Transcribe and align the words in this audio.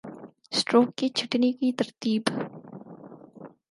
stroke 0.57 0.87
کی 0.97 1.07
چھٹنی 1.17 1.51
کی 1.59 1.69
ترتیب 1.79 2.21